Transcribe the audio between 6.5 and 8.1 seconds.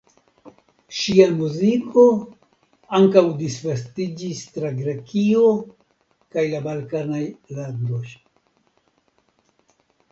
la balkanaj landoj.